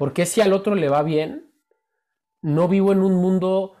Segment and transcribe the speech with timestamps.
[0.00, 1.52] Porque si al otro le va bien,
[2.40, 3.76] no vivo en un mundo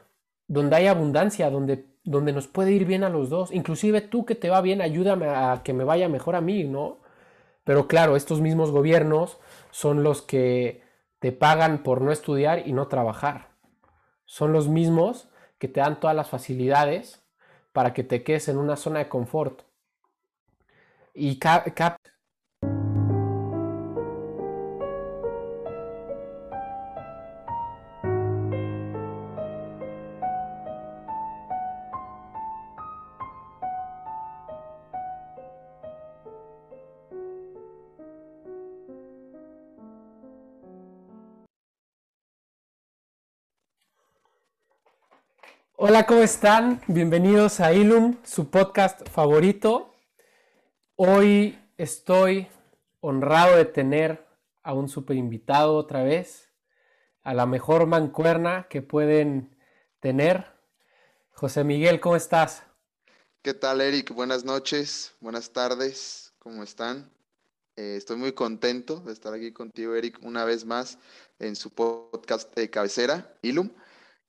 [0.48, 3.50] donde hay abundancia, donde, donde nos puede ir bien a los dos.
[3.52, 6.98] Inclusive tú que te va bien, ayúdame a que me vaya mejor a mí, ¿no?
[7.64, 9.38] Pero claro, estos mismos gobiernos
[9.70, 10.82] son los que
[11.20, 13.48] te pagan por no estudiar y no trabajar.
[14.26, 17.22] Son los mismos que te dan todas las facilidades
[17.72, 19.62] para que te quedes en una zona de confort.
[21.14, 21.96] Y cap
[46.06, 46.80] ¿cómo están?
[46.86, 49.94] Bienvenidos a Ilum, su podcast favorito.
[50.96, 52.48] Hoy estoy
[53.00, 54.26] honrado de tener
[54.62, 56.48] a un super invitado otra vez,
[57.22, 59.54] a la mejor mancuerna que pueden
[60.00, 60.46] tener.
[61.32, 62.62] José Miguel, ¿cómo estás?
[63.42, 64.14] ¿Qué tal, Eric?
[64.14, 67.10] Buenas noches, buenas tardes, ¿cómo están?
[67.76, 70.98] Eh, estoy muy contento de estar aquí contigo, Eric, una vez más
[71.38, 73.70] en su podcast de cabecera, Ilum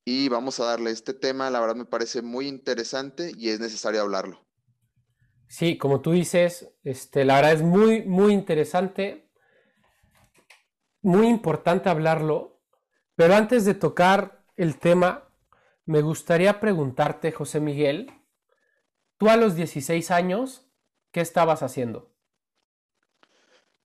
[0.04, 4.02] y vamos a darle este tema, la verdad me parece muy interesante y es necesario
[4.02, 4.46] hablarlo.
[5.48, 9.30] Sí, como tú dices, este, la verdad es muy, muy interesante,
[11.02, 12.62] muy importante hablarlo,
[13.16, 15.30] pero antes de tocar el tema,
[15.86, 18.12] me gustaría preguntarte, José Miguel,
[19.18, 20.72] tú a los 16 años,
[21.12, 22.16] ¿qué estabas haciendo?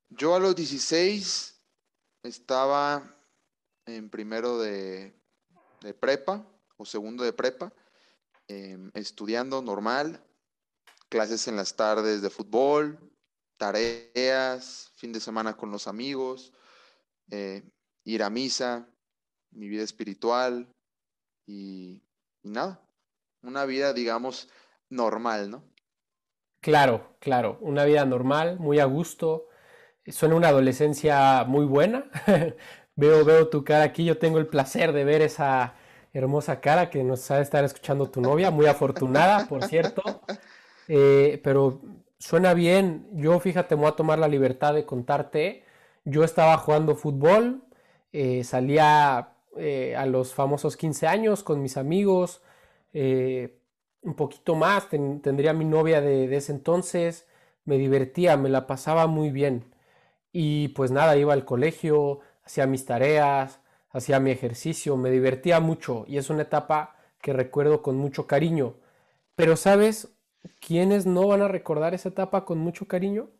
[0.08, 1.60] Yo a los 16
[2.22, 3.16] estaba
[3.86, 5.15] en primero de
[5.86, 6.44] de prepa
[6.76, 7.72] o segundo de prepa,
[8.48, 10.22] em, estudiando normal,
[11.08, 12.98] clases en las tardes de fútbol,
[13.56, 16.52] tareas, fin de semana con los amigos,
[17.30, 17.62] eh,
[18.04, 18.88] ir a misa,
[19.52, 20.68] mi vida espiritual
[21.46, 22.02] y,
[22.42, 22.84] y nada,
[23.42, 24.48] una vida, digamos,
[24.90, 25.64] normal, ¿no?
[26.60, 29.46] Claro, claro, una vida normal, muy a gusto.
[30.06, 32.10] Suena una adolescencia muy buena.
[32.98, 35.74] Veo, veo tu cara aquí, yo tengo el placer de ver esa
[36.16, 40.02] hermosa cara que nos ha de estar escuchando tu novia, muy afortunada, por cierto.
[40.88, 41.80] Eh, pero
[42.16, 45.64] suena bien, yo fíjate, me voy a tomar la libertad de contarte.
[46.04, 47.64] Yo estaba jugando fútbol,
[48.12, 52.40] eh, salía eh, a los famosos 15 años con mis amigos,
[52.94, 57.26] un poquito más, tendría mi novia de, de ese entonces,
[57.64, 59.64] me divertía, me la pasaba muy bien.
[60.32, 63.60] Y pues nada, iba al colegio, hacía mis tareas,
[63.96, 68.74] hacía mi ejercicio, me divertía mucho y es una etapa que recuerdo con mucho cariño.
[69.36, 70.08] Pero ¿sabes
[70.60, 73.30] quiénes no van a recordar esa etapa con mucho cariño?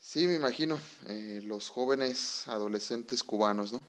[0.00, 3.80] Sí, me imagino, eh, los jóvenes adolescentes cubanos, ¿no?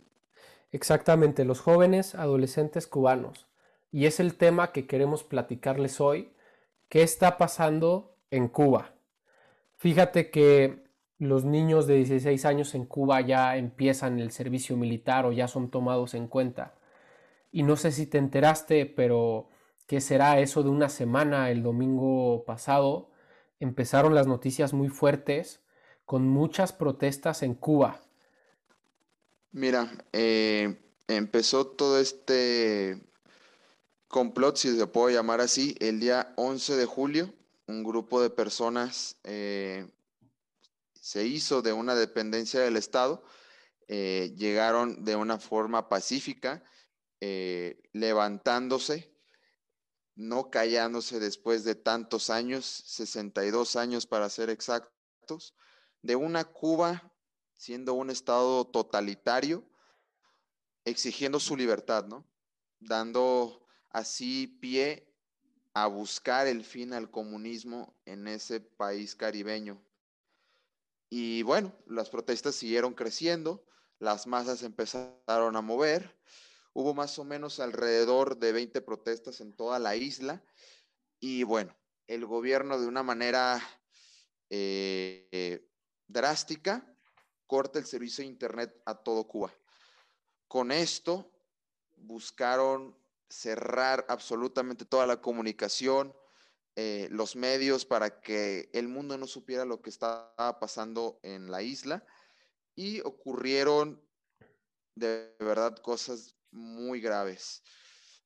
[0.71, 3.47] Exactamente, los jóvenes adolescentes cubanos.
[3.91, 6.31] Y es el tema que queremos platicarles hoy.
[6.89, 8.93] ¿Qué está pasando en Cuba?
[9.77, 10.82] Fíjate que
[11.23, 15.69] los niños de 16 años en Cuba ya empiezan el servicio militar o ya son
[15.69, 16.75] tomados en cuenta.
[17.51, 19.49] Y no sé si te enteraste, pero
[19.87, 21.51] ¿qué será eso de una semana?
[21.51, 23.11] El domingo pasado
[23.59, 25.61] empezaron las noticias muy fuertes
[26.05, 28.01] con muchas protestas en Cuba.
[29.51, 33.01] Mira, eh, empezó todo este
[34.07, 37.33] complot, si se puede llamar así, el día 11 de julio.
[37.67, 39.87] Un grupo de personas eh,
[41.03, 43.25] se hizo de una dependencia del Estado,
[43.89, 46.63] eh, llegaron de una forma pacífica,
[47.19, 49.13] eh, levantándose,
[50.15, 55.53] no callándose después de tantos años, 62 años para ser exactos,
[56.01, 57.11] de una Cuba
[57.53, 59.61] siendo un Estado totalitario,
[60.85, 62.25] exigiendo su libertad, ¿no?
[62.79, 65.13] Dando así pie
[65.73, 69.83] a buscar el fin al comunismo en ese país caribeño.
[71.15, 73.63] Y bueno, las protestas siguieron creciendo,
[73.99, 76.19] las masas empezaron a mover,
[76.73, 80.43] hubo más o menos alrededor de 20 protestas en toda la isla
[81.19, 81.77] y bueno,
[82.07, 83.61] el gobierno de una manera
[84.49, 85.69] eh,
[86.07, 86.83] drástica
[87.45, 89.53] corta el servicio de Internet a todo Cuba.
[90.47, 91.31] Con esto
[91.95, 92.97] buscaron
[93.29, 96.11] cerrar absolutamente toda la comunicación,
[96.75, 101.61] eh, los medios para que el mundo no supiera lo que estaba pasando en la
[101.61, 102.05] isla
[102.75, 104.01] y ocurrieron
[104.95, 107.63] de verdad cosas muy graves.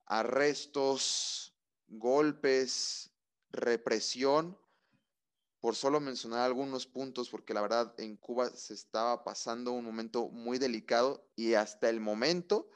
[0.05, 1.53] Arrestos,
[1.87, 3.11] golpes,
[3.49, 4.57] represión
[5.59, 10.29] por solo mencionar algunos puntos, porque la verdad en Cuba se estaba pasando un momento
[10.29, 12.69] muy delicado y hasta el momento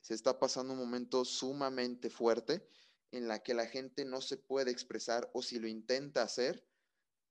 [0.00, 2.68] se está pasando un momento sumamente fuerte
[3.10, 6.66] en la que la gente no se puede expresar o si lo intenta hacer,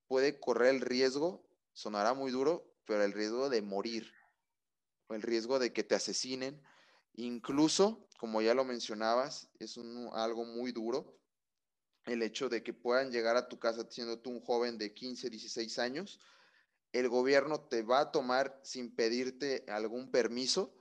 [0.07, 4.11] puede correr el riesgo, sonará muy duro, pero el riesgo de morir,
[5.09, 6.61] el riesgo de que te asesinen,
[7.13, 9.77] incluso, como ya lo mencionabas, es
[10.13, 11.19] algo muy duro,
[12.05, 15.29] el hecho de que puedan llegar a tu casa siendo tú un joven de 15,
[15.29, 16.19] 16 años,
[16.93, 20.73] el gobierno te va a tomar sin pedirte algún permiso,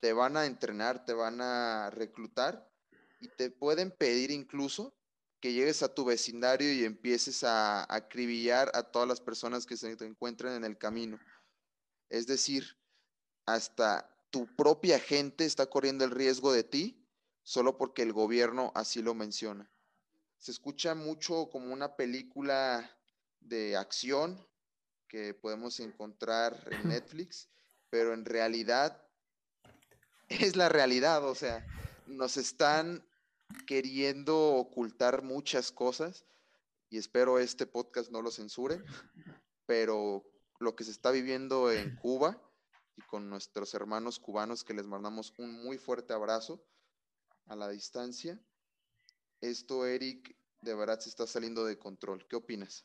[0.00, 2.70] te van a entrenar, te van a reclutar
[3.18, 4.94] y te pueden pedir incluso
[5.40, 9.96] que llegues a tu vecindario y empieces a, acribillar a todas las personas que se
[9.96, 11.18] te encuentren en el camino.
[12.08, 12.78] Es decir,
[13.44, 17.06] hasta tu propia gente está corriendo el riesgo de ti
[17.42, 19.70] solo porque el gobierno así lo menciona
[20.38, 22.90] se escucha mucho como una película
[23.40, 24.46] de acción
[25.08, 27.48] que podemos encontrar en Netflix,
[27.90, 29.02] pero en realidad
[30.28, 31.64] es la realidad, o sea,
[32.06, 33.05] nos están
[33.66, 36.24] queriendo ocultar muchas cosas
[36.88, 38.82] y espero este podcast no lo censure,
[39.66, 40.24] pero
[40.58, 42.40] lo que se está viviendo en Cuba
[42.96, 46.64] y con nuestros hermanos cubanos que les mandamos un muy fuerte abrazo
[47.46, 48.40] a la distancia,
[49.40, 52.26] esto, Eric, de verdad se está saliendo de control.
[52.26, 52.84] ¿Qué opinas?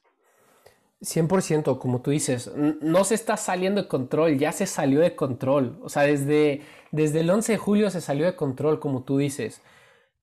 [1.01, 5.79] 100%, como tú dices, no se está saliendo de control, ya se salió de control.
[5.81, 6.61] O sea, desde,
[6.91, 9.61] desde el 11 de julio se salió de control, como tú dices.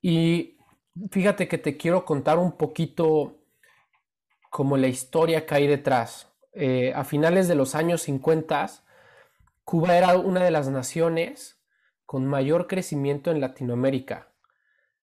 [0.00, 0.59] Y
[1.11, 3.39] fíjate que te quiero contar un poquito
[4.50, 6.33] como la historia que hay detrás.
[6.53, 8.67] Eh, a finales de los años 50,
[9.65, 11.62] Cuba era una de las naciones
[12.06, 14.33] con mayor crecimiento en Latinoamérica.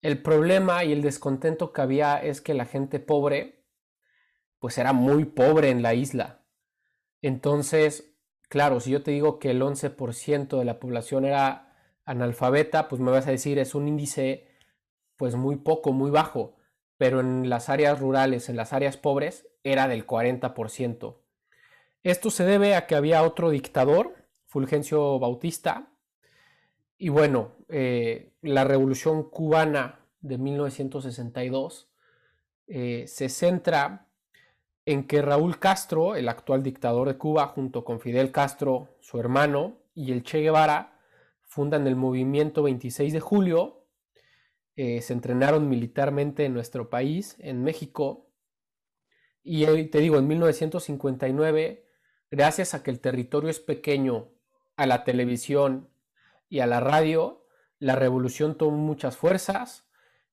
[0.03, 3.65] El problema y el descontento que había es que la gente pobre,
[4.59, 6.43] pues era muy pobre en la isla.
[7.23, 8.17] Entonces,
[8.49, 13.11] claro, si yo te digo que el 11% de la población era analfabeta, pues me
[13.11, 14.50] vas a decir es un índice
[15.21, 16.57] pues muy poco, muy bajo,
[16.97, 21.19] pero en las áreas rurales, en las áreas pobres, era del 40%.
[22.03, 24.15] Esto se debe a que había otro dictador,
[24.47, 25.93] Fulgencio Bautista,
[26.97, 31.91] y bueno, eh, la revolución cubana de 1962
[32.67, 34.07] eh, se centra
[34.87, 39.83] en que Raúl Castro, el actual dictador de Cuba, junto con Fidel Castro, su hermano,
[39.95, 40.99] y el Che Guevara,
[41.43, 43.80] fundan el movimiento 26 de julio,
[44.77, 48.31] eh, se entrenaron militarmente en nuestro país, en México,
[49.43, 51.87] y te digo, en 1959,
[52.31, 54.33] gracias a que el territorio es pequeño,
[54.77, 55.91] a la televisión
[56.49, 57.47] y a la radio,
[57.79, 59.87] la revolución tomó muchas fuerzas.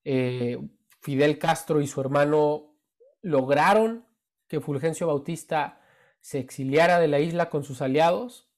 [0.03, 0.57] Eh,
[1.01, 2.77] Fidel Castro y su hermano
[3.21, 4.05] lograron
[4.47, 5.81] que Fulgencio Bautista
[6.21, 8.49] se exiliara de la isla con sus aliados.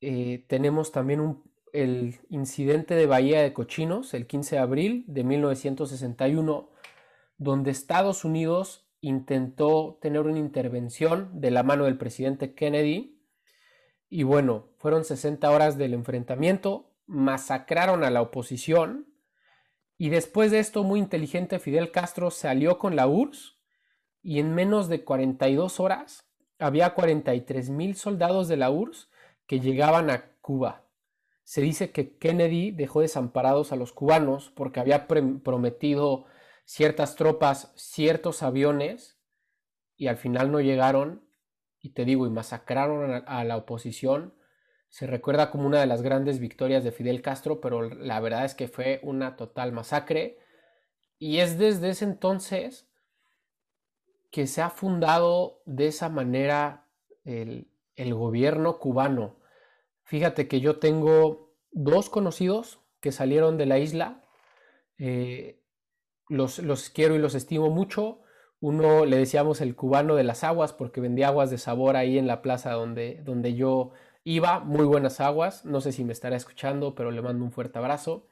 [0.00, 6.70] Eh, tenemos también el incidente de Bahía de Cochinos, el 15 de abril de 1961,
[7.38, 13.20] donde Estados Unidos intentó tener una intervención de la mano del presidente Kennedy
[14.08, 19.06] y bueno, fueron 60 horas del enfrentamiento, masacraron a la oposición
[19.96, 23.56] y después de esto muy inteligente Fidel Castro se alió con la URSS
[24.22, 26.26] y en menos de 42 horas
[26.58, 29.08] había 43 mil soldados de la URSS
[29.46, 30.89] que llegaban a Cuba.
[31.44, 36.26] Se dice que Kennedy dejó desamparados a los cubanos porque había prometido
[36.64, 39.18] ciertas tropas, ciertos aviones
[39.96, 41.28] y al final no llegaron
[41.80, 44.34] y te digo, y masacraron a, la oposición.
[44.88, 48.54] Se recuerda como una de las grandes victorias de Fidel Castro, pero la verdad es
[48.54, 50.38] que fue una total masacre.
[51.18, 52.88] Y es desde ese entonces
[54.30, 56.86] que se ha fundado de esa manera
[57.24, 57.66] el,
[57.96, 59.39] gobierno cubano.
[60.10, 64.24] Fíjate que yo tengo dos conocidos que salieron de la isla.
[64.98, 65.62] Eh,
[66.28, 68.20] los, los quiero y los estimo mucho.
[68.58, 72.26] Uno le decíamos el cubano de las aguas porque vendía aguas de sabor ahí en
[72.26, 73.92] la plaza donde, donde yo
[74.24, 77.78] iba, muy buenas aguas, no sé si me estará escuchando, pero le mando un fuerte
[77.78, 78.26] abrazo.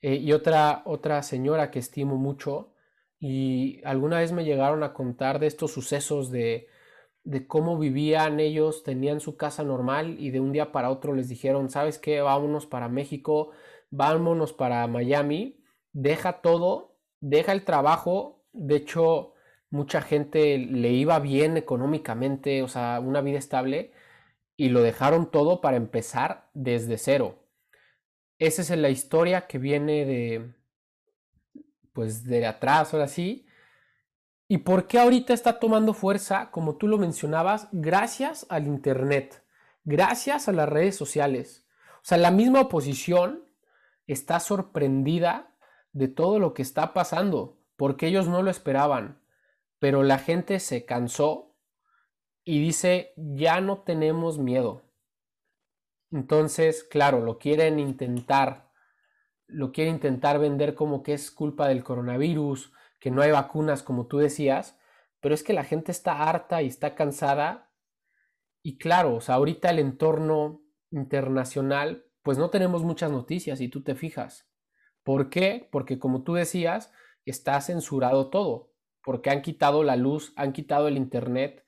[0.00, 2.74] Eh, y otra, otra señora que estimo mucho
[3.18, 6.68] y alguna vez me llegaron a contar de estos sucesos de,
[7.28, 11.28] de cómo vivían ellos, tenían su casa normal y de un día para otro les
[11.28, 12.22] dijeron, ¿sabes qué?
[12.22, 13.50] Vámonos para México,
[13.90, 19.34] vámonos para Miami, deja todo, deja el trabajo, de hecho
[19.68, 23.92] mucha gente le iba bien económicamente, o sea, una vida estable,
[24.56, 27.44] y lo dejaron todo para empezar desde cero.
[28.38, 30.54] Esa es la historia que viene de,
[31.92, 33.47] pues, de atrás, ahora sí.
[34.50, 39.44] ¿Y por qué ahorita está tomando fuerza, como tú lo mencionabas, gracias al Internet,
[39.84, 41.66] gracias a las redes sociales?
[41.96, 43.44] O sea, la misma oposición
[44.06, 45.54] está sorprendida
[45.92, 49.20] de todo lo que está pasando, porque ellos no lo esperaban,
[49.78, 51.54] pero la gente se cansó
[52.42, 54.82] y dice, ya no tenemos miedo.
[56.10, 58.70] Entonces, claro, lo quieren intentar,
[59.46, 64.06] lo quieren intentar vender como que es culpa del coronavirus, que no hay vacunas, como
[64.06, 64.78] tú decías,
[65.20, 67.72] pero es que la gente está harta y está cansada.
[68.62, 73.82] Y claro, o sea, ahorita el entorno internacional, pues no tenemos muchas noticias, y tú
[73.82, 74.48] te fijas.
[75.02, 75.68] ¿Por qué?
[75.72, 76.92] Porque como tú decías,
[77.24, 81.64] está censurado todo, porque han quitado la luz, han quitado el internet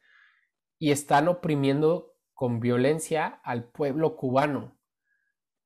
[0.79, 4.79] y están oprimiendo con violencia al pueblo cubano.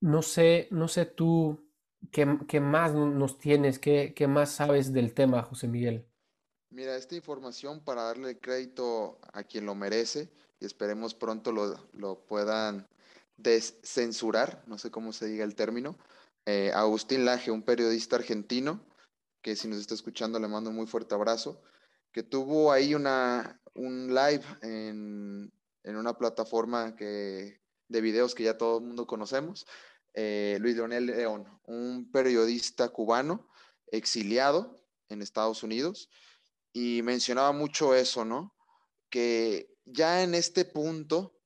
[0.01, 1.64] No sé, no sé tú
[2.11, 6.07] qué, más nos tienes, qué, más sabes del tema, José Miguel.
[6.71, 10.31] Mira, esta información para darle crédito a quien lo merece
[10.61, 12.89] y esperemos pronto lo, lo puedan
[13.37, 15.97] descensurar, no sé cómo se diga el término.
[16.47, 18.85] Eh, Agustín Laje, un periodista argentino,
[19.41, 21.63] que si nos está escuchando le mando un muy fuerte abrazo,
[22.13, 28.59] que tuvo ahí una, un live en, en una plataforma que, de videos que ya
[28.59, 29.67] todo el mundo conocemos,
[30.15, 33.49] eh, Luis Leonel León, un periodista cubano
[33.89, 36.11] exiliado en Estados Unidos,
[36.73, 38.57] y mencionaba mucho eso, ¿no?
[39.11, 41.39] Que ya en este punto,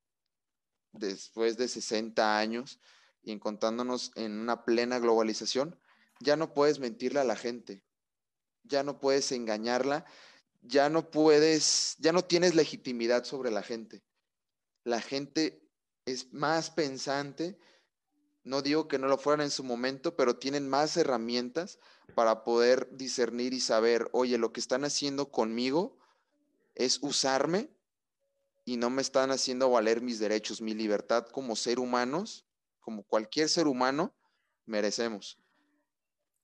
[0.93, 2.81] después de 60 años,
[3.23, 5.79] y encontrándonos en una plena globalización,
[6.21, 7.83] ya no puedes mentirle a la gente,
[8.63, 10.07] ya no puedes engañarla,
[10.63, 14.03] ya no puedes, ya no tienes legitimidad sobre la gente
[14.89, 15.63] la gente
[16.07, 17.59] es más pensante.
[18.49, 21.79] No digo que no lo fueran en su momento, pero tienen más herramientas
[22.15, 25.99] para poder discernir y saber, oye, lo que están haciendo conmigo
[26.75, 27.69] es usarme
[28.65, 32.47] y no me están haciendo valer mis derechos, mi libertad como ser humanos,
[32.81, 34.15] como cualquier ser humano,
[34.65, 35.39] merecemos.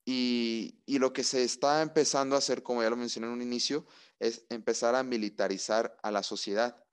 [0.05, 3.41] Y, y, lo que se está empezando a hacer, como ya lo mencioné en un
[3.41, 3.87] inicio,
[4.19, 6.85] es empezar a militarizar a la sociedad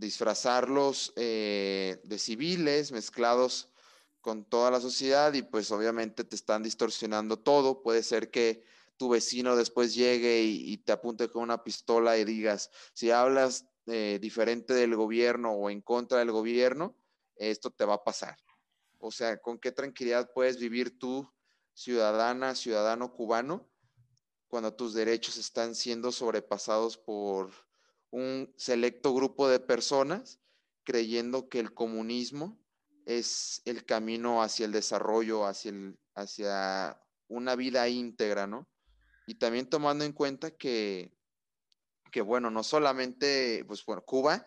[0.00, 3.69] disfrazarlos eh, de civiles mezclados
[4.20, 7.82] con toda la sociedad y pues obviamente te están distorsionando todo.
[7.82, 8.64] Puede ser que
[8.96, 14.18] tu vecino después llegue y, te apunte con una pistola y digas, si hablas eh,
[14.20, 16.94] diferente del gobierno o en contra del gobierno,
[17.36, 18.36] esto te va a pasar.
[18.98, 21.26] O sea, ¿con qué tranquilidad puedes vivir tú,
[21.72, 23.70] ciudadana, ciudadano cubano,
[24.48, 27.52] cuando tus derechos están siendo sobrepasados por
[28.10, 30.40] un selecto grupo de personas
[30.84, 32.60] creyendo que el comunismo
[33.06, 38.68] es el camino hacia el desarrollo, hacia, el, hacia una vida íntegra, ¿no?
[39.26, 41.12] Y también tomando en cuenta que,
[42.10, 44.44] que bueno, no solamente, pues bueno, Cuba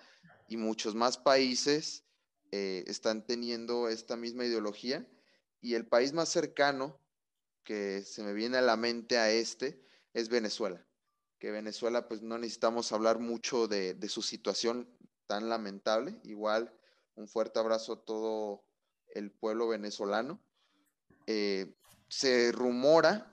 [0.47, 2.03] y muchos más países
[2.51, 5.07] eh, están teniendo esta misma ideología
[5.61, 6.99] y el país más cercano
[7.63, 9.81] que se me viene a la mente a este
[10.13, 10.85] es Venezuela
[11.43, 14.87] que Venezuela, pues no necesitamos hablar mucho de, su situación
[15.27, 16.17] tan lamentable.
[16.23, 16.73] Igual,
[17.15, 18.63] un fuerte abrazo a todo
[19.13, 20.41] el pueblo venezolano.
[21.27, 21.75] Eh,
[22.07, 23.29] se rumora,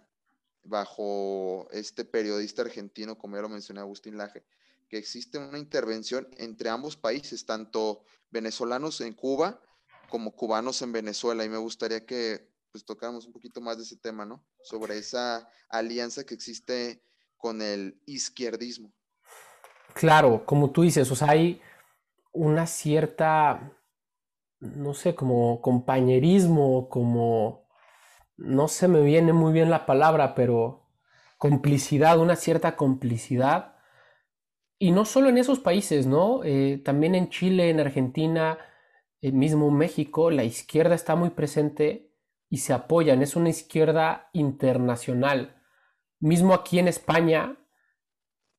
[0.63, 4.45] bajo este periodista argentino, como ya lo mencioné, Agustín Laje,
[4.89, 9.61] que existe una intervención entre ambos países, tanto venezolanos en Cuba
[10.09, 11.45] como cubanos en Venezuela.
[11.45, 14.45] Y me gustaría que pues tocáramos un poquito más de ese tema, ¿no?
[14.63, 17.03] Sobre esa alianza que existe
[17.37, 18.93] con el izquierdismo.
[19.95, 21.61] Claro, como tú dices, o sea, hay
[22.33, 23.77] una cierta,
[24.61, 27.69] no sé, como compañerismo, como,
[28.37, 30.89] no se me viene muy bien la palabra, pero
[31.39, 33.77] complicidad, una cierta complicidad.
[34.79, 36.43] Y no solo en esos países, ¿no?
[36.45, 38.59] Eh, también en Chile, en Argentina,
[39.21, 42.15] el mismo México, la izquierda está muy presente
[42.49, 43.23] y se apoyan.
[43.23, 45.61] Es una izquierda internacional
[46.21, 47.57] mismo aquí en España,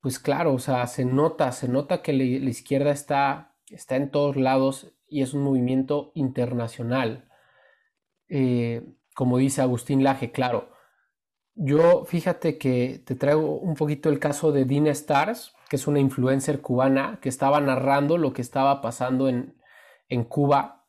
[0.01, 4.35] pues claro, o sea, se nota, se nota que la, izquierda está, está en todos
[4.35, 7.29] lados y es un movimiento internacional.
[8.29, 8.83] Eh,
[9.15, 10.69] como dice Agustín Laje, claro.
[11.55, 15.99] Yo fíjate que te traigo un poquito el caso de Dina Stars, que es una
[15.99, 19.55] influencer cubana que estaba narrando lo que estaba pasando en,
[20.07, 20.81] en Cuba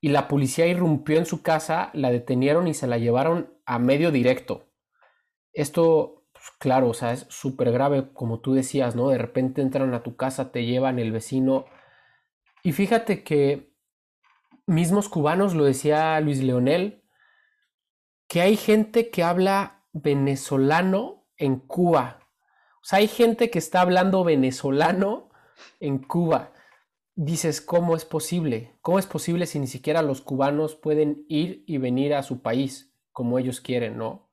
[0.00, 4.12] y la policía irrumpió en su casa, la detenieron y se la llevaron a medio
[4.12, 4.66] directo.
[5.52, 9.08] Esto, pues, claro, o sea, es súper grave, como tú decías, ¿no?
[9.08, 11.64] De repente entran a tu casa, te llevan el vecino.
[12.66, 13.72] Y fíjate que
[14.66, 17.04] mismos cubanos, lo decía Luis Leonel,
[18.26, 22.18] que hay gente que habla venezolano en Cuba.
[22.82, 25.30] O sea, hay gente que está hablando venezolano
[25.78, 26.54] en Cuba.
[27.14, 28.76] Dices, ¿cómo es posible?
[28.80, 32.92] ¿Cómo es posible si ni siquiera los cubanos pueden ir y venir a su país
[33.12, 34.32] como ellos quieren, no?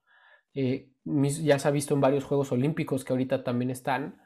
[0.56, 4.23] Eh, ya se ha visto en varios Juegos Olímpicos que ahorita también están,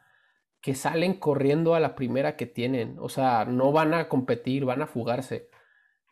[0.62, 2.98] que salen corriendo a la primera que tienen.
[3.00, 5.50] O sea, no van a competir, van a fugarse.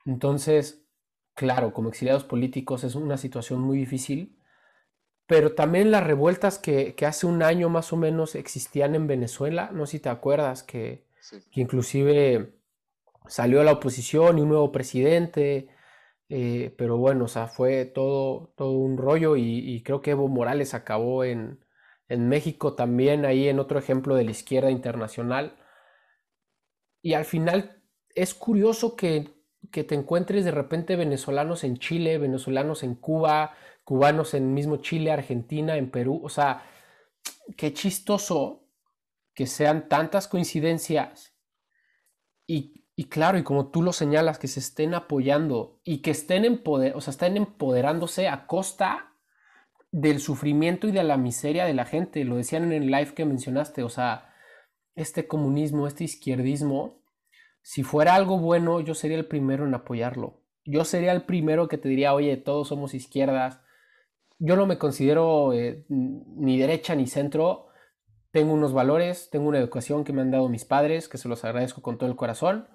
[0.06, 0.86] Entonces,
[1.34, 4.40] claro, como exiliados políticos es una situación muy difícil,
[5.28, 9.86] pero también las revueltas que, hace un año más o menos existían en Venezuela, no
[9.86, 11.06] sé si te acuerdas, que,
[11.52, 12.56] inclusive
[13.28, 15.70] salió la oposición y un nuevo presidente,
[16.30, 20.74] eh, pero bueno, o sea, fue todo, todo un rollo y, creo que Evo Morales
[20.76, 21.65] acabó en,
[22.08, 25.58] en México también, ahí en otro ejemplo de la izquierda internacional.
[27.02, 27.84] Y al final
[28.14, 34.34] es curioso que, que te encuentres de repente venezolanos en Chile, venezolanos en Cuba, cubanos
[34.34, 36.22] en mismo Chile, Argentina, en Perú.
[36.24, 36.64] O sea,
[37.58, 38.68] qué chistoso
[39.34, 41.36] que sean tantas coincidencias
[42.48, 47.02] y, claro, y como tú lo señalas, que se estén apoyando y que estén, o
[47.02, 49.15] sea, estén empoderándose a costa
[49.96, 52.26] del sufrimiento y de la miseria de la gente.
[52.26, 54.34] Lo decían en el live que mencionaste, o sea,
[54.94, 57.02] este comunismo, este izquierdismo,
[57.62, 60.42] si fuera algo bueno, yo sería el primero en apoyarlo.
[60.66, 63.62] Yo sería el primero que te diría, oye, todos somos izquierdas,
[64.38, 67.68] yo no me considero eh, ni derecha ni centro.
[68.32, 71.46] Tengo unos valores, tengo una educación que me han dado mis padres, que se los
[71.46, 72.68] agradezco con todo el corazón.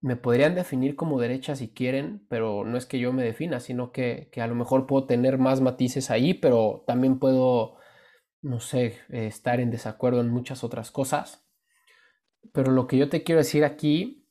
[0.00, 3.90] Me podrían definir como derecha si quieren, pero no es que yo me defina, sino
[3.90, 7.76] que, a lo mejor puedo tener más matices ahí, pero también puedo,
[8.40, 11.48] no sé, estar en desacuerdo en muchas otras cosas.
[12.52, 14.28] Pero lo que yo te quiero decir aquí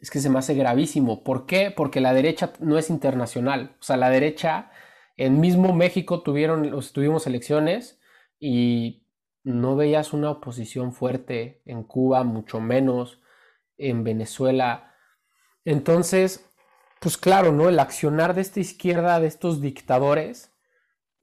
[0.00, 1.22] es que se me hace gravísimo.
[1.22, 1.70] ¿Por qué?
[1.70, 3.76] Porque la derecha no es internacional.
[3.80, 4.70] O sea, la derecha
[5.16, 8.00] en mismo México tuvieron, tuvimos elecciones
[8.40, 9.06] y
[9.44, 13.20] no veías una oposición fuerte en Cuba, mucho menos
[13.80, 14.94] en Venezuela.
[15.64, 16.48] Entonces,
[17.00, 17.68] pues claro, ¿no?
[17.68, 20.54] El accionar de esta izquierda, de estos dictadores,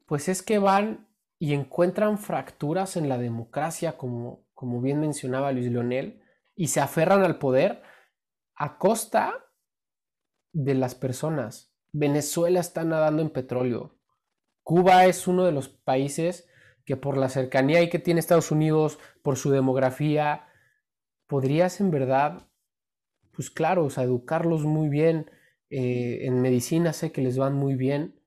[0.06, 1.08] pues es que van
[1.40, 6.24] y encuentran fracturas en la democracia, como, como bien mencionaba Luis Leonel,
[6.56, 7.84] y se aferran al poder
[8.56, 9.46] a costa
[10.52, 11.72] de las personas.
[11.92, 13.96] Venezuela está nadando en petróleo.
[14.64, 16.50] Cuba es uno de los países
[16.86, 20.47] que por la cercanía y que tiene Estados Unidos, por su demografía,
[21.28, 22.48] podrías en verdad,
[23.34, 25.30] pues claro, o sea, educarlos muy bien.
[25.70, 28.20] Eh, en medicina sé que les van muy bien.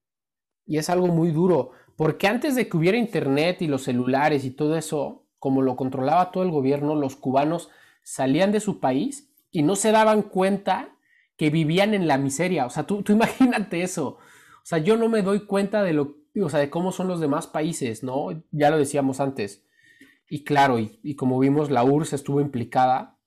[0.66, 4.50] Y es algo muy duro, porque antes de que hubiera internet y los celulares y
[4.52, 7.70] todo eso, como lo controlaba todo el gobierno, los cubanos
[8.02, 10.96] salían de su país y no se daban cuenta
[11.36, 12.66] que vivían en la miseria.
[12.66, 14.18] O sea, tú, imagínate eso.
[14.62, 17.20] O sea, yo no me doy cuenta de lo, o sea, de cómo son los
[17.20, 18.28] demás países, ¿no?
[18.52, 19.64] Ya lo decíamos antes.
[20.32, 23.18] Y claro, y, como vimos, la URSS estuvo implicada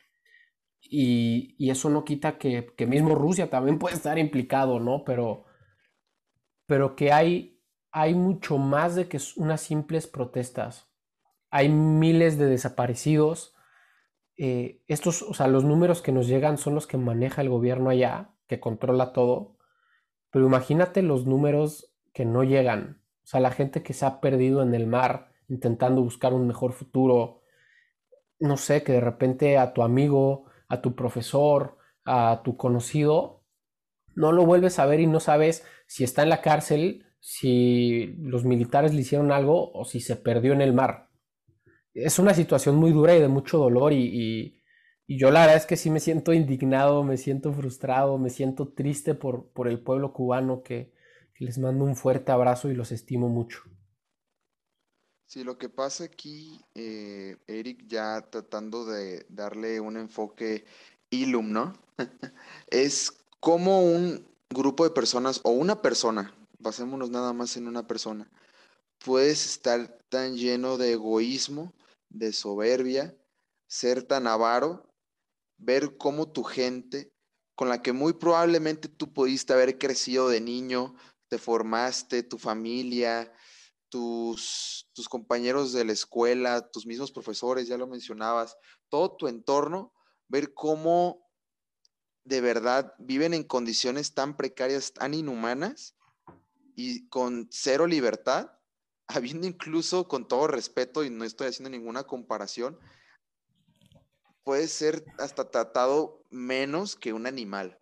[0.81, 5.03] y, eso no quita que, que, mismo Rusia también puede estar implicado, ¿no?
[5.03, 5.43] Pero,
[6.65, 7.61] pero que hay,
[7.91, 10.89] hay mucho más de que unas simples protestas.
[11.49, 13.53] Hay miles de desaparecidos,
[14.37, 17.89] eh, estos, o sea, los números que nos llegan son los que maneja el gobierno
[17.89, 19.57] allá, que controla todo,
[20.31, 24.63] pero imagínate los números que no llegan, o sea, la gente que se ha perdido
[24.63, 27.43] en el mar intentando buscar un mejor futuro,
[28.39, 33.43] no sé, que de repente a tu amigo, a tu profesor, a tu conocido,
[34.15, 38.45] no lo vuelves a ver y no sabes si está en la cárcel, si los
[38.45, 41.13] militares le hicieron algo o si se perdió en el mar
[41.93, 44.59] es una situación muy dura y de mucho dolor y,
[45.05, 49.13] yo la verdad es que sí me siento indignado, me siento frustrado, me siento triste
[49.13, 50.91] por, por el pueblo cubano que,
[51.39, 53.59] les mando un fuerte abrazo y los estimo mucho.
[55.33, 60.63] Sí, lo que pasa aquí, eh, Eric, ya tratando de darle un enfoque
[61.09, 61.73] ilum, ¿no?
[62.67, 68.29] es como un grupo de personas o una persona, basémonos nada más en una persona,
[69.03, 71.73] puedes estar tan lleno de egoísmo
[72.09, 73.17] de soberbia,
[73.65, 74.87] ser tan avaro,
[75.57, 77.11] ver cómo tu gente,
[77.55, 80.93] con la que muy probablemente tú pudiste haber crecido de niño,
[81.27, 83.33] te formaste, tu familia,
[83.93, 88.58] tus, tus compañeros de la escuela, tus mismos profesores, ya lo mencionabas,
[88.89, 89.93] todo tu entorno,
[90.27, 91.29] ver cómo
[92.23, 95.95] de verdad viven en condiciones tan precarias, tan inhumanas
[96.75, 98.49] y con cero libertad,
[99.08, 102.79] habiendo incluso, con todo respeto, y no estoy haciendo ninguna comparación,
[104.43, 107.79] puede ser hasta tratado menos que un animal.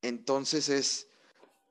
[0.00, 1.10] Entonces es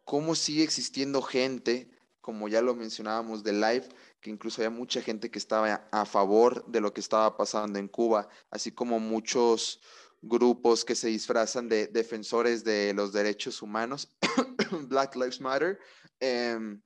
[0.04, 1.97] cómo sigue existiendo gente,
[2.28, 3.88] como ya lo mencionábamos de live,
[4.20, 7.88] que incluso había mucha gente que estaba a favor de lo que estaba pasando en
[7.88, 9.80] Cuba, así como muchos
[10.22, 14.12] grupos que se disfrazan de defensores de los derechos humanos,
[14.90, 15.80] Black Lives Matter,
[16.20, 16.82] em,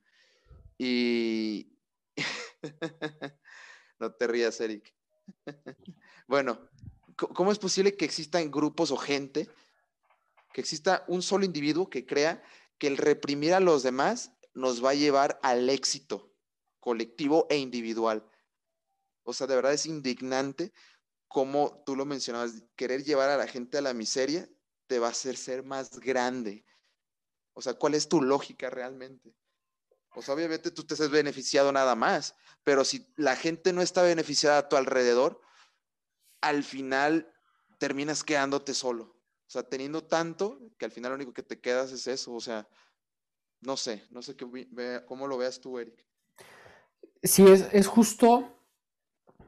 [0.78, 1.76] y...
[3.98, 4.94] no te rías, Eric.
[6.28, 6.56] bueno,
[7.16, 9.48] ¿cómo es posible que existan grupos o gente,
[10.52, 12.40] que exista un solo individuo que crea
[12.78, 16.34] que el reprimir a los demás nos va a llevar al éxito
[16.80, 18.28] colectivo e individual?
[19.24, 20.72] O sea, de verdad es indignante
[21.32, 24.48] como tú lo mencionabas, querer llevar a la gente a la miseria
[24.86, 26.66] te va a hacer ser más grande.
[27.54, 29.34] O sea, ¿cuál es tu lógica realmente?
[30.10, 34.58] Pues obviamente tú te has beneficiado nada más, pero si la gente no está beneficiada
[34.58, 35.40] a tu alrededor,
[36.42, 37.32] al final
[37.78, 39.04] terminas quedándote solo.
[39.04, 42.34] O sea, teniendo tanto que al final lo único que te quedas es eso.
[42.34, 42.68] O sea,
[43.62, 46.04] no sé, no sé qué, cómo lo veas tú, Eric.
[47.22, 48.52] Sí, es, es justo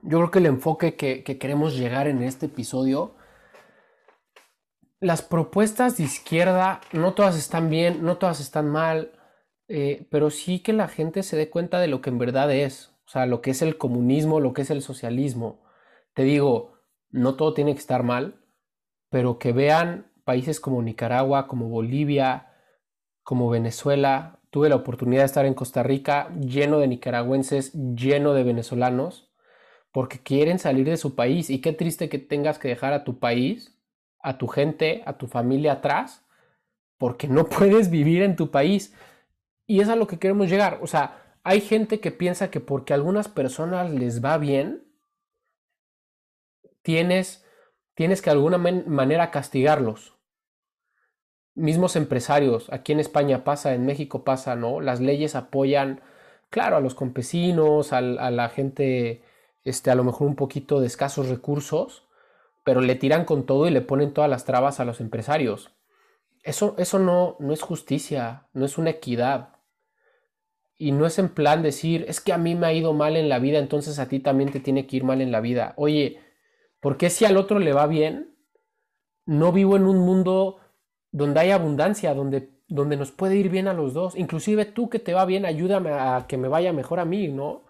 [0.05, 3.15] yo creo que el enfoque que, queremos llegar en este episodio,
[5.01, 9.13] las propuestas de izquierda, no todas están bien, no todas están mal,
[9.69, 12.91] eh, pero sí que la gente se dé cuenta de lo que en verdad es,
[13.07, 15.63] o sea, lo que es el comunismo, lo que es el socialismo.
[16.13, 16.79] Te digo,
[17.11, 18.45] no todo tiene que estar mal,
[19.09, 22.54] pero que vean países como Nicaragua, como Bolivia,
[23.25, 24.39] como Venezuela.
[24.51, 29.35] Tuve la oportunidad de estar en Costa Rica lleno de nicaragüenses, lleno de venezolanos
[29.95, 31.51] porque quieren salir de su país.
[31.51, 33.79] Y qué triste que tengas que dejar a tu país,
[34.19, 36.27] a tu gente, a tu familia atrás,
[36.99, 38.93] porque no puedes vivir en tu país.
[39.69, 40.81] Y es a lo que queremos llegar.
[40.83, 44.83] O sea, hay gente que piensa que porque a algunas personas les va bien,
[46.83, 47.47] tienes,
[47.95, 50.14] tienes que de alguna manera castigarlos.
[51.55, 54.81] Mismos empresarios, aquí en España pasa, en México pasa, ¿no?
[54.81, 56.01] Las leyes apoyan,
[56.51, 59.23] claro, a los campesinos, a la gente
[59.65, 62.07] este, a lo mejor un poquito de escasos recursos,
[62.65, 65.71] pero le tiran con todo y le ponen todas las trabas a los empresarios.
[66.43, 69.57] Eso, eso no, no es justicia, no es una equidad.
[70.77, 73.29] Y no es en plan decir, es que a mí me ha ido mal en
[73.29, 75.73] la vida, entonces a ti también te tiene que ir mal en la vida.
[75.77, 76.21] Oye,
[76.81, 78.35] ¿por qué si al otro le va bien,
[79.25, 80.59] no vivo en un mundo
[81.15, 84.17] donde hay abundancia, donde, donde nos puede ir bien a los dos?
[84.17, 87.63] Inclusive tú que te va bien, ayúdame a que me vaya mejor a mí, ¿no?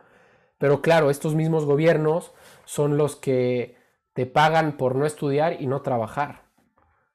[0.56, 2.32] Pero claro, estos mismos gobiernos
[2.64, 3.76] son los que
[4.14, 6.44] te pagan por no estudiar y no trabajar.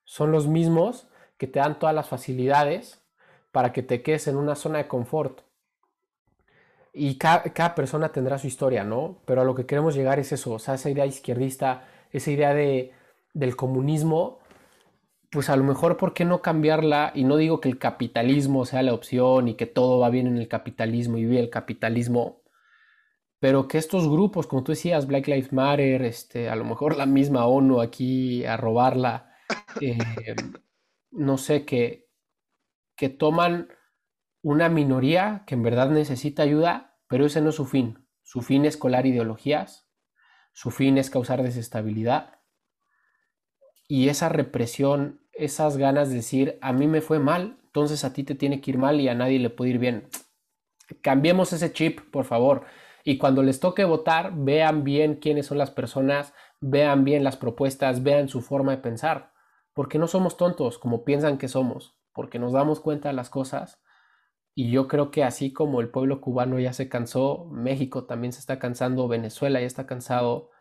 [0.03, 3.01] Son los mismos que te dan todas las facilidades
[3.51, 5.41] para que te quedes en una zona de confort.
[6.93, 9.17] Y cada, persona tendrá su historia, ¿no?
[9.25, 12.93] Pero a lo que queremos llegar es eso, esa idea izquierdista, esa idea de,
[13.33, 14.38] del comunismo,
[15.31, 17.11] pues a lo mejor, ¿por qué no cambiarla?
[17.13, 20.37] Y no digo que el capitalismo sea la opción y que todo va bien en
[20.37, 22.41] el capitalismo y vive el capitalismo,
[23.39, 27.05] pero que estos grupos, como tú decías, Black Lives Matter, este, a lo mejor la
[27.05, 29.33] misma ONU aquí a robarla,
[29.81, 29.97] eh,
[31.11, 32.09] no sé, que,
[32.97, 33.69] que toman
[34.41, 38.07] una minoría que en verdad necesita ayuda, pero ese no es su fin.
[38.23, 39.89] Su fin es colar ideologías,
[40.53, 42.38] su fin es causar desestabilidad.
[43.91, 48.23] Y esa represión, esas ganas de decir, a mí me fue mal, entonces a ti
[48.23, 50.07] te tiene que ir mal y a nadie le puede ir bien.
[51.01, 52.65] Cambiemos ese chip, por favor.
[53.03, 58.03] Y cuando les toque votar, vean bien quiénes son las personas, vean bien las propuestas,
[58.03, 59.33] vean su forma de pensar.
[59.73, 63.81] Porque no somos tontos como piensan que somos, porque nos damos cuenta de las cosas.
[64.53, 68.39] Y yo creo que así como el pueblo cubano ya se cansó, México también se
[68.39, 70.51] está cansando, Venezuela ya está cansado,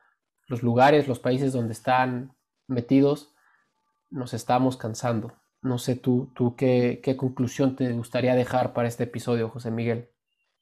[0.47, 2.38] los lugares, los países donde están
[2.69, 3.35] metidos,
[4.11, 5.33] nos estamos cansando.
[5.61, 10.11] No sé tú, tú qué, qué conclusión te gustaría dejar para este episodio, José Miguel.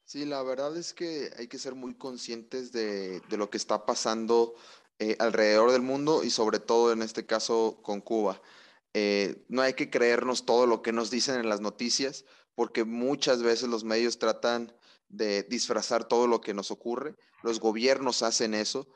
[0.07, 4.55] Sí, la verdad es que hay que ser muy conscientes de, lo que está pasando
[4.99, 8.41] eh, alrededor del mundo y sobre todo en este caso con Cuba.
[8.93, 12.23] Eh, no hay que creernos todo lo que nos dicen en las noticias
[12.55, 14.73] porque muchas veces los medios tratan
[15.09, 17.15] de disfrazar todo lo que nos ocurre.
[17.43, 18.87] Los gobiernos hacen eso.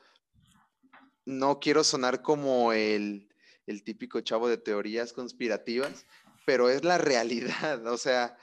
[1.24, 3.28] No quiero sonar como el,
[3.66, 6.06] el típico chavo de teorías conspirativas,
[6.44, 7.86] pero es la realidad.
[7.86, 8.36] O sea,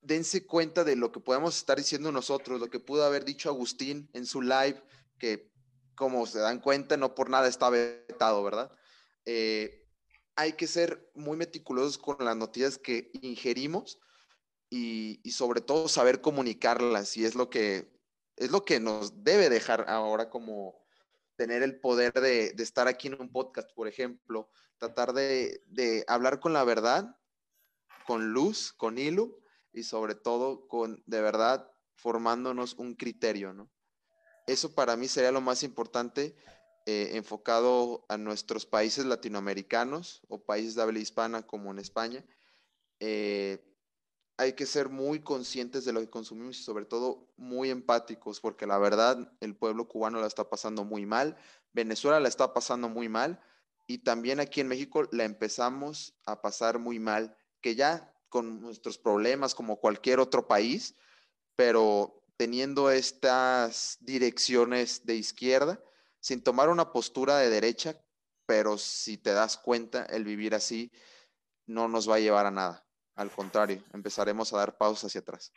[0.00, 4.08] dense cuenta de lo que podemos estar diciendo nosotros, lo que pudo haber dicho Agustín
[4.12, 4.82] en su live,
[5.18, 5.52] que
[5.94, 8.72] como se dan cuenta, no por nada está vetado, ¿verdad?
[9.24, 9.86] Eh,
[10.34, 14.00] hay que ser muy meticulosos con las noticias que ingerimos
[14.70, 17.92] y, sobre todo saber comunicarlas y es lo que
[18.36, 20.81] es lo que nos debe dejar ahora como
[21.42, 26.38] tener el poder de, estar aquí en un podcast, por ejemplo, tratar de, de hablar
[26.38, 27.18] con la verdad,
[28.06, 29.40] con luz, con hilo
[29.72, 33.72] y sobre todo con de verdad formándonos un criterio, ¿no?
[34.46, 36.36] Eso para mí sería lo más importante
[36.86, 42.24] eh, enfocado a nuestros países latinoamericanos o países de habla hispana como en España.
[43.00, 43.58] Eh,
[44.36, 48.66] hay que ser muy conscientes de lo que consumimos y sobre todo muy empáticos, porque
[48.66, 51.36] la verdad el pueblo cubano la está pasando muy mal,
[51.72, 53.40] Venezuela la está pasando muy mal
[53.86, 58.98] y también aquí en México la empezamos a pasar muy mal, que ya con nuestros
[58.98, 60.94] problemas como cualquier otro país,
[61.56, 65.80] pero teniendo estas direcciones de izquierda,
[66.20, 68.00] sin tomar una postura de derecha,
[68.46, 70.90] pero si te das cuenta, el vivir así
[71.66, 72.81] no nos va a llevar a nada.
[73.14, 75.52] Al contrario, empezaremos a dar pausas hacia atrás.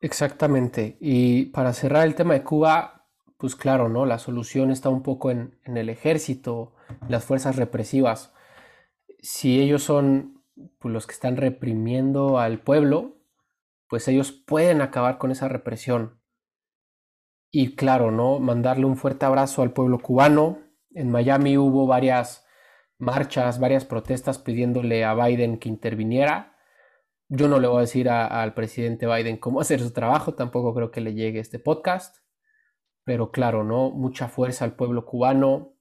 [0.00, 0.96] Exactamente.
[1.00, 4.06] Y para cerrar el tema de Cuba, pues claro, ¿no?
[4.06, 6.74] La solución está un poco en, el ejército,
[7.08, 8.32] las fuerzas represivas.
[9.20, 10.44] Si ellos son
[10.78, 13.16] pues, los que están reprimiendo al pueblo,
[13.88, 16.20] pues ellos pueden acabar con esa represión.
[17.50, 18.38] Y claro, ¿no?
[18.38, 20.58] Mandarle un fuerte abrazo al pueblo cubano.
[20.94, 22.45] En Miami hubo varias
[22.98, 26.56] marchas, varias protestas pidiéndole a Biden que interviniera.
[27.28, 30.90] Yo no le voy a decir al presidente Biden cómo hacer su trabajo, tampoco creo
[30.90, 32.18] que le llegue este podcast,
[33.04, 33.90] pero claro, ¿no?
[33.90, 35.74] Mucha fuerza al pueblo cubano.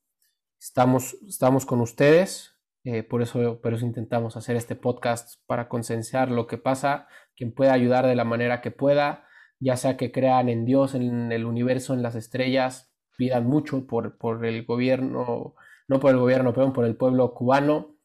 [0.60, 6.32] Estamos, estamos con ustedes, eh, por, eso, por eso intentamos hacer este podcast para concienciar
[6.32, 9.26] lo que pasa, quien pueda ayudar de la manera que pueda,
[9.60, 14.18] ya sea que crean en Dios, en el universo, en las estrellas, pidan mucho por,
[14.18, 15.56] por el gobierno
[15.88, 17.96] no por el gobierno, pero por el pueblo cubano.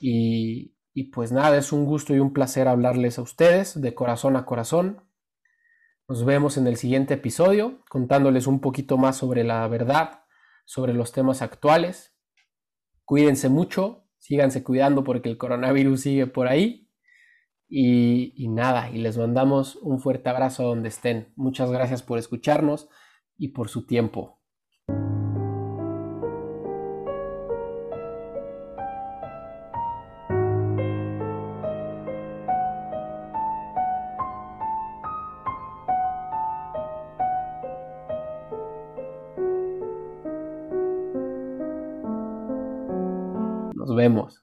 [0.00, 0.74] Y,
[1.12, 5.02] pues nada, es un gusto y un placer hablarles a ustedes de corazón a corazón.
[6.08, 10.24] Nos vemos en el siguiente episodio contándoles un poquito más sobre la verdad,
[10.64, 12.14] sobre los temas actuales.
[13.04, 16.90] Cuídense mucho, síganse cuidando porque el coronavirus sigue por ahí.
[17.66, 21.32] Y, nada, y les mandamos un fuerte abrazo donde estén.
[21.34, 22.88] Muchas gracias por escucharnos
[23.36, 24.43] y por su tiempo.